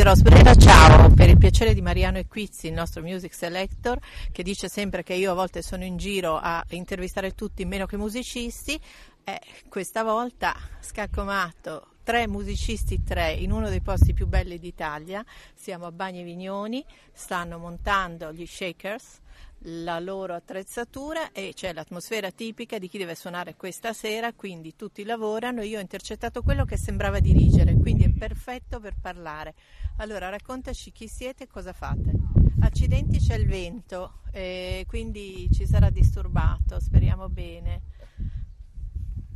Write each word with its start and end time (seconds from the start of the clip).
Cindy 0.00 0.02
Rosbrera, 0.02 0.54
ciao, 0.54 1.10
per 1.10 1.28
il 1.28 1.36
piacere 1.36 1.74
di 1.74 1.82
Mariano 1.82 2.16
Equizzi, 2.16 2.68
il 2.68 2.72
nostro 2.72 3.02
music 3.02 3.34
selector, 3.34 3.98
che 4.32 4.42
dice 4.42 4.66
sempre 4.66 5.02
che 5.02 5.12
io 5.12 5.32
a 5.32 5.34
volte 5.34 5.60
sono 5.60 5.84
in 5.84 5.98
giro 5.98 6.38
a 6.38 6.64
intervistare 6.70 7.34
tutti 7.34 7.66
meno 7.66 7.84
che 7.84 7.98
musicisti, 7.98 8.80
eh, 9.24 9.40
questa 9.68 10.02
volta 10.02 10.56
scaccomato 10.80 11.96
tre 12.02 12.26
musicisti, 12.26 13.02
tre, 13.02 13.32
in 13.32 13.52
uno 13.52 13.68
dei 13.68 13.82
posti 13.82 14.14
più 14.14 14.26
belli 14.26 14.58
d'Italia, 14.58 15.22
siamo 15.54 15.84
a 15.84 15.92
Bagni 15.92 16.22
Vignoni, 16.22 16.82
stanno 17.12 17.58
montando 17.58 18.32
gli 18.32 18.46
Shakers, 18.46 19.20
la 19.64 19.98
loro 19.98 20.34
attrezzatura 20.34 21.32
e 21.32 21.52
c'è 21.54 21.72
l'atmosfera 21.72 22.30
tipica 22.30 22.78
di 22.78 22.88
chi 22.88 22.98
deve 22.98 23.14
suonare 23.14 23.56
questa 23.56 23.92
sera, 23.92 24.32
quindi 24.32 24.74
tutti 24.74 25.04
lavorano, 25.04 25.62
io 25.62 25.78
ho 25.78 25.82
intercettato 25.82 26.42
quello 26.42 26.64
che 26.64 26.76
sembrava 26.76 27.20
dirigere, 27.20 27.74
quindi 27.74 28.04
è 28.04 28.10
perfetto 28.10 28.80
per 28.80 28.94
parlare. 29.00 29.54
Allora 29.98 30.28
raccontaci 30.28 30.92
chi 30.92 31.08
siete 31.08 31.44
e 31.44 31.46
cosa 31.46 31.72
fate. 31.72 32.12
Accidenti 32.60 33.18
c'è 33.18 33.34
il 33.34 33.46
vento, 33.46 34.20
eh, 34.32 34.84
quindi 34.86 35.48
ci 35.52 35.66
sarà 35.66 35.90
disturbato, 35.90 36.80
speriamo 36.80 37.28
bene. 37.28 37.82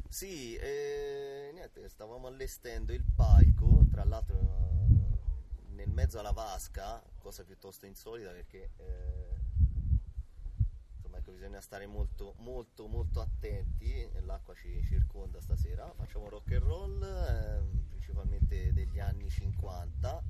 Sì, 0.08 0.54
eh, 0.54 1.50
niente, 1.52 1.88
stavamo 1.88 2.28
allestendo 2.28 2.92
il 2.92 3.04
palco, 3.14 3.84
tra 3.90 4.04
l'altro 4.04 4.62
nel 5.74 5.90
mezzo 5.90 6.18
alla 6.18 6.30
vasca, 6.30 7.02
cosa 7.18 7.42
piuttosto 7.42 7.84
insolita 7.86 8.30
perché 8.30 8.70
eh, 8.76 9.33
ecco, 11.24 11.32
bisogna 11.32 11.60
stare 11.60 11.86
molto, 11.86 12.34
molto, 12.40 12.86
molto 12.86 13.20
attenti, 13.20 14.06
l'acqua 14.26 14.54
ci 14.54 14.82
circonda 14.84 15.40
stasera, 15.40 15.90
facciamo 15.96 16.28
rock 16.28 16.52
and 16.52 16.62
roll, 16.62 17.02
eh, 17.02 17.62
principalmente 17.88 18.72
degli 18.74 19.00
anni 19.00 19.30
50. 19.30 20.22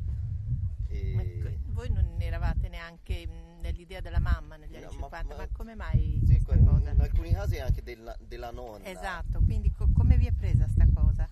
E... 0.86 1.58
Voi 1.66 1.90
non 1.90 2.16
eravate 2.20 2.68
neanche 2.68 3.26
nell'idea 3.60 4.00
della 4.00 4.20
mamma 4.20 4.56
negli 4.56 4.76
anni 4.76 4.84
no, 4.84 4.90
50, 4.90 5.34
ma, 5.34 5.36
ma, 5.36 5.48
come 5.52 5.74
mai 5.74 6.20
sì, 6.24 6.40
in, 6.48 6.80
in, 6.92 7.00
alcuni 7.00 7.32
casi 7.32 7.58
anche 7.58 7.82
della, 7.82 8.16
della 8.20 8.52
nonna. 8.52 8.84
Esatto, 8.84 9.40
quindi 9.42 9.72
co- 9.72 9.88
come 9.92 10.16
vi 10.16 10.26
è 10.26 10.32
presa 10.32 10.68
sta 10.68 10.86
cosa? 10.94 11.28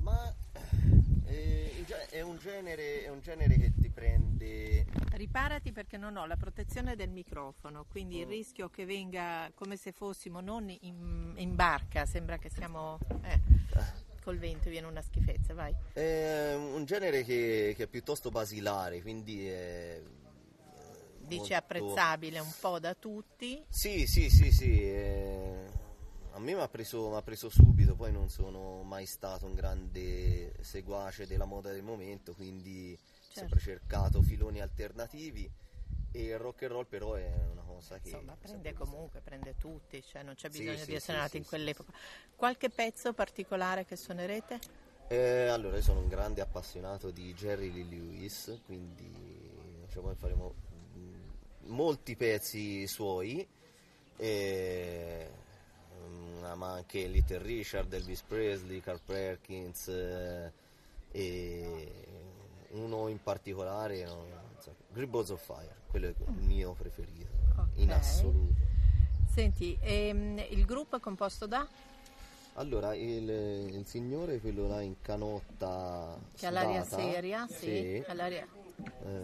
Ma 0.00 0.30
eh, 0.30 0.41
un 2.22 2.38
genere, 2.38 3.04
è 3.04 3.08
un 3.08 3.20
genere 3.20 3.56
che 3.56 3.72
ti 3.74 3.90
prende... 3.90 4.86
Riparati 5.12 5.72
perché 5.72 5.96
non 5.96 6.16
ho 6.16 6.26
la 6.26 6.36
protezione 6.36 6.96
del 6.96 7.10
microfono, 7.10 7.84
quindi 7.88 8.18
oh. 8.18 8.22
il 8.22 8.26
rischio 8.26 8.68
che 8.70 8.84
venga 8.84 9.50
come 9.54 9.76
se 9.76 9.92
fossimo 9.92 10.40
non 10.40 10.68
in, 10.68 11.34
in 11.36 11.54
barca, 11.54 12.06
sembra 12.06 12.38
che 12.38 12.50
siamo... 12.50 12.98
Eh. 13.22 13.40
Col 14.22 14.38
vento 14.38 14.70
viene 14.70 14.86
una 14.86 15.02
schifezza, 15.02 15.52
vai. 15.52 15.74
È 15.92 16.54
un 16.54 16.84
genere 16.84 17.24
che, 17.24 17.74
che 17.76 17.84
è 17.84 17.86
piuttosto 17.88 18.30
basilare, 18.30 19.02
quindi 19.02 19.48
è 19.48 20.00
Dice 21.18 21.36
molto... 21.38 21.54
apprezzabile 21.54 22.38
un 22.38 22.52
po' 22.60 22.78
da 22.78 22.94
tutti. 22.94 23.64
Sì, 23.68 24.06
sì, 24.06 24.30
sì, 24.30 24.52
sì. 24.52 24.80
Eh, 24.80 25.70
a 26.32 26.38
me 26.38 26.54
mi 26.54 26.60
ha 26.60 26.68
preso, 26.68 27.20
preso, 27.24 27.48
subito, 27.48 27.94
poi 27.94 28.12
non 28.12 28.28
sono 28.28 28.82
mai 28.82 29.06
stato 29.06 29.46
un 29.46 29.54
grande 29.54 30.52
seguace 30.60 31.26
della 31.26 31.44
moda 31.44 31.70
del 31.72 31.82
momento, 31.82 32.34
quindi 32.34 32.96
certo. 32.96 33.30
ho 33.30 33.32
sempre 33.32 33.60
cercato 33.60 34.22
filoni 34.22 34.60
alternativi. 34.60 35.50
E 36.14 36.24
il 36.24 36.38
rock 36.38 36.64
and 36.64 36.72
roll 36.72 36.86
però 36.86 37.14
è 37.14 37.32
una 37.50 37.62
cosa 37.62 37.98
che... 37.98 38.10
Insomma, 38.10 38.36
prende 38.36 38.74
comunque, 38.74 39.20
stato. 39.20 39.24
prende 39.24 39.56
tutti, 39.56 40.02
cioè 40.02 40.22
non 40.22 40.34
c'è 40.34 40.50
bisogno 40.50 40.76
sì, 40.76 40.86
di 40.86 40.94
essere 40.94 41.16
sì, 41.16 41.22
nati 41.22 41.30
sì, 41.30 41.36
in 41.38 41.44
quell'epoca. 41.46 41.92
Qualche 42.36 42.68
pezzo 42.68 43.12
particolare 43.14 43.86
che 43.86 43.96
suonerete? 43.96 44.58
Eh, 45.08 45.46
allora, 45.46 45.76
io 45.76 45.82
sono 45.82 46.00
un 46.00 46.08
grande 46.08 46.40
appassionato 46.40 47.10
di 47.10 47.32
Jerry 47.34 47.72
Lee 47.72 47.84
Lewis, 47.84 48.60
quindi 48.64 49.50
poi 49.90 50.14
faremo 50.14 50.54
molti 51.64 52.16
pezzi 52.16 52.86
suoi, 52.86 53.46
e, 54.16 55.30
um, 55.30 55.41
ma 56.54 56.72
anche 56.72 57.06
Little 57.06 57.38
Richard, 57.38 57.92
Elvis 57.92 58.22
Presley, 58.22 58.80
Carl 58.80 59.00
Perkins 59.04 59.88
eh, 59.88 60.52
e 61.10 61.92
uno 62.70 63.08
in 63.08 63.22
particolare, 63.22 64.04
no, 64.04 64.24
Gribbles 64.92 65.30
of 65.30 65.44
Fire, 65.44 65.74
quello 65.88 66.08
è 66.08 66.14
il 66.18 66.42
mio 66.44 66.72
preferito 66.72 67.30
okay. 67.52 67.82
in 67.82 67.92
assoluto. 67.92 68.60
Senti, 69.32 69.78
ehm, 69.80 70.44
il 70.50 70.64
gruppo 70.64 70.96
è 70.96 71.00
composto 71.00 71.46
da? 71.46 71.66
Allora, 72.54 72.94
il, 72.94 73.28
il, 73.30 73.86
signore, 73.86 74.38
quello 74.40 74.68
là 74.68 74.82
in 74.82 75.00
canotta. 75.00 76.18
Che 76.36 76.46
ha 76.46 76.50
l'aria 76.50 76.84
seria, 76.84 77.46
sì. 77.48 77.56
sì. 77.56 78.04
All'aria 78.06 78.46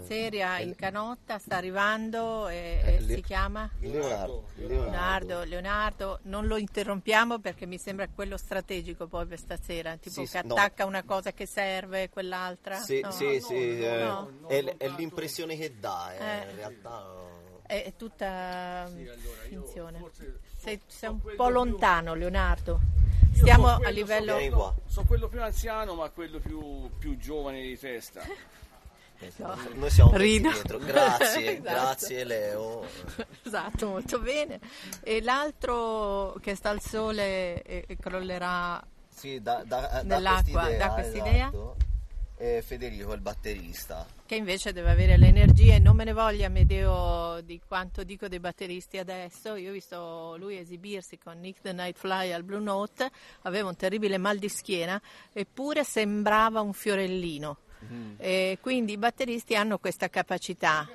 seria 0.04 0.58
in 0.58 0.74
canotta, 0.74 1.38
sta 1.38 1.56
arrivando 1.56 2.48
e, 2.48 2.80
e 2.84 3.00
Le- 3.00 3.14
si 3.14 3.22
chiama 3.22 3.70
Leonardo. 3.80 4.44
Leonardo. 4.56 5.44
Leonardo. 5.44 6.18
non 6.22 6.46
lo 6.46 6.56
interrompiamo 6.56 7.38
perché 7.38 7.66
mi 7.66 7.78
sembra 7.78 8.08
quello 8.08 8.36
strategico 8.36 9.06
poi 9.06 9.26
per 9.26 9.38
stasera, 9.38 9.96
tipo 9.96 10.24
sì, 10.24 10.30
che 10.30 10.38
attacca 10.38 10.84
no. 10.84 10.88
una 10.88 11.02
cosa 11.04 11.32
che 11.32 11.46
serve, 11.46 12.08
quell'altra. 12.08 12.76
Sì, 12.76 13.00
no. 13.00 13.10
sì, 13.10 13.40
sì 13.40 13.78
no, 13.80 14.30
eh, 14.48 14.64
è, 14.64 14.76
è, 14.76 14.88
l'impressione 14.88 15.56
che 15.56 15.78
dà, 15.78 16.14
eh, 16.14 16.46
eh. 16.46 16.50
in 16.50 16.56
realtà 16.56 17.06
è, 17.66 17.84
è 17.84 17.92
tutta 17.96 18.88
sì, 18.88 19.02
allora, 19.02 19.40
finzione. 19.42 20.10
Sei, 20.56 20.80
sei 20.86 21.10
un 21.10 21.20
po' 21.36 21.48
lontano 21.48 22.14
Leonardo. 22.14 22.80
Stiamo 23.32 23.68
a 23.68 23.88
livello... 23.90 24.38
Sono, 24.38 24.74
sono 24.86 25.06
quello 25.06 25.28
più 25.28 25.40
anziano 25.40 25.94
ma 25.94 26.10
quello 26.10 26.40
più, 26.40 26.90
più 26.98 27.16
giovane 27.16 27.60
di 27.60 27.78
testa. 27.78 28.22
No. 29.38 29.56
Noi 29.74 29.90
siamo 29.90 30.16
Rido. 30.16 30.50
dietro, 30.50 30.78
grazie, 30.78 31.58
esatto. 31.58 31.62
grazie 31.62 32.24
Leo. 32.24 32.86
Esatto, 33.42 33.88
molto 33.88 34.20
bene. 34.20 34.60
E 35.02 35.20
l'altro 35.22 36.36
che 36.40 36.54
sta 36.54 36.70
al 36.70 36.80
sole 36.80 37.62
e, 37.62 37.84
e 37.88 37.96
crollerà 37.96 38.84
sì, 39.08 39.40
da, 39.42 39.64
da, 39.66 40.02
nell'acqua, 40.04 40.70
da 40.70 40.90
quest'idea? 40.90 41.48
Esatto. 41.48 41.76
È 42.36 42.62
Federico, 42.64 43.12
il 43.14 43.20
batterista. 43.20 44.06
Che 44.24 44.36
invece 44.36 44.72
deve 44.72 44.92
avere 44.92 45.16
l'energia 45.16 45.74
e 45.74 45.80
non 45.80 45.96
me 45.96 46.04
ne 46.04 46.12
voglia 46.12 46.48
Medeo 46.48 47.40
di 47.40 47.60
quanto 47.66 48.04
dico 48.04 48.28
dei 48.28 48.38
batteristi 48.38 48.96
adesso. 48.96 49.56
Io 49.56 49.70
ho 49.70 49.72
visto 49.72 50.36
lui 50.38 50.56
esibirsi 50.56 51.18
con 51.18 51.40
Nick 51.40 51.62
the 51.62 51.72
Nightfly 51.72 52.30
al 52.30 52.44
Blue 52.44 52.60
Note, 52.60 53.10
aveva 53.42 53.68
un 53.68 53.74
terribile 53.74 54.18
mal 54.18 54.38
di 54.38 54.48
schiena, 54.48 55.02
eppure 55.32 55.82
sembrava 55.82 56.60
un 56.60 56.72
fiorellino 56.72 57.58
Mm. 57.90 58.14
E 58.18 58.58
quindi 58.60 58.92
i 58.92 58.98
batteristi 58.98 59.54
hanno 59.54 59.78
questa 59.78 60.08
capacità 60.08 60.86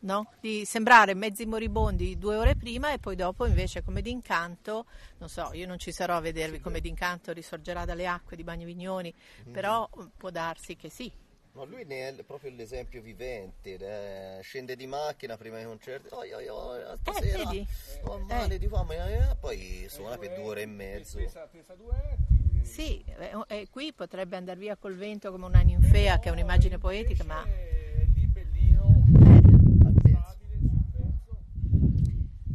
no? 0.00 0.32
di 0.40 0.64
sembrare 0.64 1.14
mezzi 1.14 1.46
moribondi 1.46 2.18
due 2.18 2.36
ore 2.36 2.54
prima 2.54 2.92
e 2.92 2.98
poi 2.98 3.16
dopo 3.16 3.46
invece 3.46 3.82
come 3.82 4.02
d'incanto, 4.02 4.86
non 5.18 5.28
so, 5.28 5.50
io 5.52 5.66
non 5.66 5.78
ci 5.78 5.92
sarò 5.92 6.16
a 6.16 6.20
vedervi 6.20 6.60
come 6.60 6.80
d'incanto 6.80 7.32
risorgerà 7.32 7.84
dalle 7.84 8.06
acque 8.06 8.36
di 8.36 8.44
Bagni 8.44 8.64
Vignoni, 8.64 9.12
mm. 9.48 9.52
però 9.52 9.88
può 10.16 10.30
darsi 10.30 10.76
che 10.76 10.90
sì. 10.90 11.10
No, 11.52 11.64
lui 11.64 11.84
ne 11.84 12.08
è 12.08 12.22
proprio 12.22 12.52
l'esempio 12.52 13.02
vivente, 13.02 13.74
eh, 13.74 14.42
scende 14.42 14.76
di 14.76 14.86
macchina 14.86 15.36
prima 15.36 15.56
dei 15.56 15.64
concerti, 15.64 16.08
oh, 16.12 16.20
oh, 16.20 16.74
oh, 16.76 16.96
stasera 16.98 17.50
eh, 17.50 17.66
ho 18.02 18.18
male 18.18 18.54
eh. 18.54 18.58
di 18.58 18.68
fame, 18.68 19.30
eh, 19.30 19.36
poi 19.40 19.86
suona 19.88 20.16
per 20.18 20.34
due 20.34 20.44
ore 20.44 20.62
e 20.62 20.66
mezzo. 20.66 21.18
Pesa, 21.18 21.48
pesa 21.50 21.74
duetti 21.74 22.37
sì, 22.62 23.02
e 23.04 23.30
eh, 23.48 23.60
eh, 23.60 23.68
qui 23.70 23.92
potrebbe 23.92 24.36
andare 24.36 24.58
via 24.58 24.76
col 24.76 24.94
vento 24.94 25.30
come 25.30 25.46
una 25.46 25.60
ninfea, 25.60 26.18
che 26.18 26.28
è 26.28 26.32
un'immagine 26.32 26.78
poetica, 26.78 27.24
ma... 27.24 27.44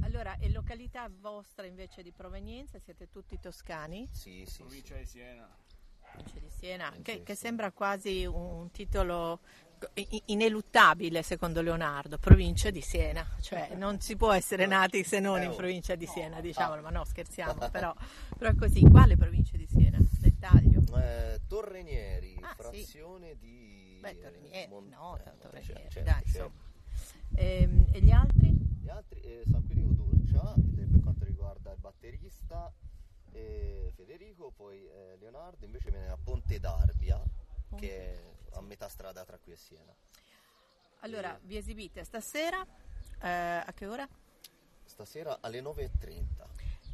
Allora, 0.02 0.38
e 0.38 0.50
località 0.50 1.09
vostra 1.19 1.66
invece 1.66 2.03
di 2.03 2.12
provenienza? 2.12 2.80
Siete 2.80 3.09
tutti 3.09 3.40
toscani? 3.40 4.08
Sì, 4.12 4.46
sì. 4.47 4.59
Provincia 4.59 4.96
di 4.96 5.06
Siena. 5.06 5.50
Provincia 6.00 6.40
di 6.40 6.50
Siena, 6.50 6.94
che, 7.02 7.24
che 7.24 7.35
sembra 7.35 7.72
quasi 7.72 8.25
un 8.25 8.70
titolo 8.72 9.40
ineluttabile 10.26 11.24
secondo 11.24 11.62
Leonardo, 11.62 12.18
provincia 12.18 12.70
di 12.70 12.82
Siena, 12.82 13.26
cioè 13.41 13.76
non 13.76 14.00
si 14.00 14.16
può 14.16 14.32
essere 14.32 14.66
nati 14.66 15.03
se 15.03 15.20
non 15.20 15.41
in 15.41 15.56
provincia 15.56 15.96
di 15.96 16.06
Siena, 16.06 16.41
diciamolo, 16.41 16.82
ma 16.82 16.90
no 16.90 17.03
scherziamo, 17.03 17.70
però, 17.72 17.94
però 18.38 18.52
è 18.52 18.56
così. 18.56 18.82
Quale 18.82 19.16
provincia 19.18 19.58
di 19.58 19.68
Siena? 19.68 19.97
Dettaglio. 20.20 20.82
Eh, 20.97 21.41
Torrenieri, 21.47 22.38
ah, 22.41 22.53
frazione 22.56 23.32
sì. 23.32 23.38
di... 23.40 23.97
Beh, 24.02 24.20
Torrenieri, 24.20 24.70
Mon- 24.70 24.88
no, 24.90 25.18
eh, 25.18 25.38
Torrenieri, 25.40 25.90
certo, 25.90 26.02
dai, 26.02 26.24
certo. 26.26 26.52
E, 27.36 27.70
e, 27.91 28.02
gli 28.02 28.12
altri? 28.12 28.52
Gli 28.82 28.90
altri, 28.90 29.20
eh, 29.22 29.44
San 29.50 29.66
Quirico 29.66 29.94
Durcia, 29.94 30.53
per 30.76 31.02
quanto 31.02 31.26
riguarda 31.26 31.72
il 31.72 31.79
batterista, 31.79 32.72
eh, 33.32 33.91
Federico, 33.96 34.52
poi 34.56 34.86
eh, 34.86 35.18
Leonardo, 35.20 35.66
invece 35.66 35.90
viene 35.90 36.09
a 36.09 36.18
Ponte 36.22 36.59
d'Arbia. 36.59 37.22
Che 37.75 38.14
è 38.14 38.34
a 38.53 38.61
metà 38.61 38.87
strada 38.87 39.23
tra 39.23 39.37
qui 39.37 39.53
e 39.53 39.58
Siena. 39.58 39.93
Allora, 40.99 41.35
e... 41.35 41.40
vi 41.43 41.58
esibite 41.58 42.03
stasera, 42.03 42.66
eh, 43.22 43.29
a 43.29 43.73
che 43.73 43.87
ora? 43.87 44.08
Stasera 44.85 45.37
alle 45.41 45.61
9.30. 45.61 46.22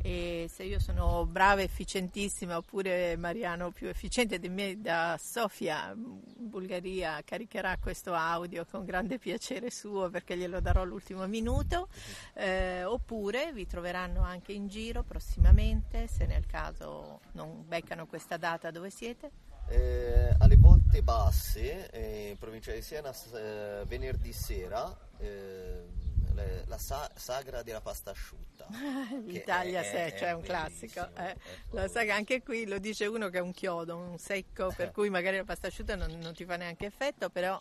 e 0.01 0.47
se 0.49 0.63
io 0.63 0.79
sono 0.79 1.25
brava, 1.25 1.61
efficientissima 1.61 2.55
oppure 2.55 3.17
Mariano 3.17 3.71
più 3.71 3.87
efficiente 3.87 4.39
di 4.39 4.47
me 4.47 4.79
da 4.79 5.19
Sofia, 5.21 5.93
Bulgaria, 5.95 7.21
caricherà 7.25 7.77
questo 7.77 8.13
audio 8.13 8.65
con 8.65 8.85
grande 8.85 9.19
piacere 9.19 9.69
suo 9.69 10.09
perché 10.09 10.37
glielo 10.37 10.61
darò 10.61 10.85
l'ultimo 10.85 11.27
minuto, 11.27 11.89
eh, 12.35 12.83
oppure 12.85 13.51
vi 13.51 13.67
troveranno 13.67 14.21
anche 14.21 14.53
in 14.53 14.67
giro 14.67 15.03
prossimamente 15.03 16.07
se 16.07 16.25
nel 16.25 16.45
caso 16.45 17.19
non 17.33 17.67
beccano 17.67 18.07
questa 18.07 18.37
data 18.37 18.71
dove 18.71 18.89
siete. 18.89 19.48
Eh, 19.69 20.35
alle 20.39 20.55
volte 20.57 21.03
basse, 21.03 21.89
eh, 21.91 22.29
in 22.29 22.37
provincia 22.37 22.71
di 22.71 22.81
Siena, 22.81 23.13
eh, 23.35 23.83
venerdì 23.85 24.33
sera 24.33 24.97
eh, 25.19 25.85
le, 26.33 26.63
la 26.65 26.77
sa- 26.77 27.11
sagra 27.15 27.61
della 27.61 27.81
pasta 27.81 28.11
asciutta. 28.11 28.67
L'Italia 29.25 29.81
c'è, 29.81 30.15
cioè 30.17 30.29
è 30.29 30.33
un 30.33 30.41
classico. 30.41 31.07
Eh. 31.15 31.35
Lo 31.71 31.87
sa 31.87 32.03
che 32.03 32.11
anche 32.11 32.41
qui 32.41 32.65
lo 32.65 32.79
dice 32.79 33.05
uno 33.05 33.29
che 33.29 33.37
è 33.37 33.41
un 33.41 33.51
chiodo, 33.51 33.95
un 33.95 34.17
secco, 34.17 34.73
per 34.75 34.89
cui 34.93 35.09
magari 35.09 35.37
la 35.37 35.43
pasta 35.43 35.67
asciutta 35.67 35.95
non, 35.95 36.17
non 36.19 36.33
ti 36.33 36.45
fa 36.45 36.55
neanche 36.55 36.87
effetto, 36.87 37.29
però 37.29 37.59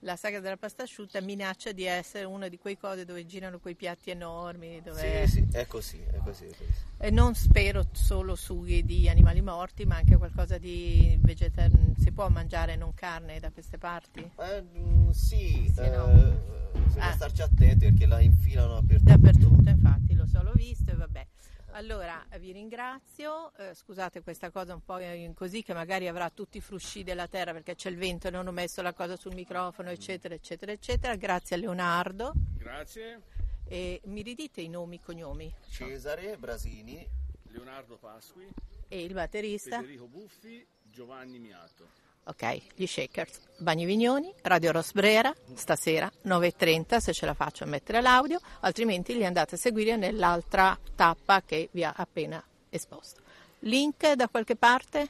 la 0.00 0.16
sagra 0.16 0.40
della 0.40 0.56
pasta 0.56 0.82
asciutta 0.84 1.20
minaccia 1.20 1.72
di 1.72 1.84
essere 1.84 2.24
una 2.24 2.48
di 2.48 2.58
quei 2.58 2.76
cose 2.78 3.04
dove 3.04 3.26
girano 3.26 3.58
quei 3.58 3.74
piatti 3.74 4.10
enormi. 4.10 4.80
Dove... 4.82 5.26
Sì, 5.26 5.32
sì, 5.32 5.48
è 5.52 5.66
così, 5.66 6.00
è 6.10 6.18
così, 6.22 6.44
è 6.46 6.48
così. 6.56 6.72
E 6.98 7.10
non 7.10 7.34
spero 7.34 7.86
solo 7.92 8.34
sughi 8.34 8.84
di 8.84 9.08
animali 9.08 9.40
morti, 9.42 9.84
ma 9.84 9.96
anche 9.96 10.16
qualcosa 10.16 10.58
di 10.58 11.18
vegetariano. 11.22 11.94
Si 11.98 12.12
può 12.12 12.28
mangiare 12.28 12.76
non 12.76 12.94
carne 12.94 13.40
da 13.40 13.50
queste 13.50 13.78
parti? 13.78 14.20
Eh, 14.38 14.62
mm, 14.62 15.10
sì, 15.10 15.70
sì 15.72 15.80
eh, 15.80 15.88
no. 15.90 16.68
bisogna 16.84 17.08
Ah. 17.10 17.12
starci 17.12 17.42
attenti 17.42 17.86
perché 17.86 18.06
la 18.06 18.20
infilano 18.20 18.74
dappertutto. 18.74 19.10
Dappertutto, 19.10 19.68
infatti, 19.68 20.14
lo 20.14 20.26
so, 20.26 20.42
l'ho 20.42 20.52
visto 20.54 20.90
e 20.90 20.94
vabbè. 20.94 21.26
Allora 21.72 22.26
vi 22.38 22.52
ringrazio, 22.52 23.52
eh, 23.56 23.74
scusate 23.74 24.22
questa 24.22 24.50
cosa 24.50 24.74
un 24.74 24.84
po' 24.84 24.98
così 25.34 25.62
che 25.62 25.72
magari 25.72 26.08
avrà 26.08 26.28
tutti 26.28 26.58
i 26.58 26.60
frusci 26.60 27.04
della 27.04 27.28
terra 27.28 27.52
perché 27.52 27.74
c'è 27.74 27.88
il 27.90 27.96
vento 27.96 28.28
e 28.28 28.30
non 28.30 28.46
ho 28.46 28.50
messo 28.50 28.82
la 28.82 28.92
cosa 28.92 29.16
sul 29.16 29.34
microfono 29.34 29.88
eccetera 29.90 30.34
eccetera 30.34 30.72
eccetera, 30.72 31.14
grazie 31.14 31.56
a 31.56 31.58
Leonardo. 31.58 32.32
Grazie. 32.56 33.20
e 33.66 34.00
mi 34.06 34.22
ridite 34.22 34.60
i 34.60 34.68
nomi 34.68 34.96
e 34.96 35.00
cognomi? 35.00 35.54
Cesare 35.68 36.36
Brasini, 36.36 37.08
Leonardo 37.52 37.96
Pasqui, 37.96 38.48
e 38.88 39.04
il 39.04 39.14
batterista, 39.14 39.78
Federico 39.80 40.08
Buffi, 40.08 40.66
Giovanni 40.82 41.38
Miato. 41.38 42.08
Ok, 42.30 42.60
gli 42.74 42.86
Shakers, 42.86 43.38
Bagni 43.58 43.84
Vignoni, 43.84 44.32
Radio 44.42 44.72
Rosbrera, 44.72 45.32
stasera 45.54 46.10
9.30 46.24 46.96
se 46.98 47.12
ce 47.12 47.26
la 47.26 47.34
faccio 47.34 47.64
a 47.64 47.66
mettere 47.66 48.00
l'audio, 48.00 48.40
altrimenti 48.60 49.14
li 49.14 49.24
andate 49.24 49.56
a 49.56 49.58
seguire 49.58 49.96
nell'altra 49.96 50.78
tappa 50.94 51.42
che 51.42 51.68
vi 51.72 51.84
ha 51.84 51.92
appena 51.94 52.42
esposto. 52.70 53.20
Link 53.60 54.12
da 54.14 54.28
qualche 54.28 54.56
parte? 54.56 55.08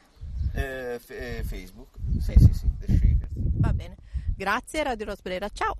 eh, 0.55 0.99
f- 0.99 1.11
eh, 1.11 1.43
Facebook, 1.45 1.89
sì 2.21 2.35
sì 2.37 2.53
sì, 2.53 2.67
The 2.81 2.87
Shakers. 2.93 3.31
Va 3.61 3.73
bene. 3.73 3.97
Grazie 4.37 4.83
Radio 4.83 5.07
Rosbrera, 5.07 5.49
ciao! 5.51 5.77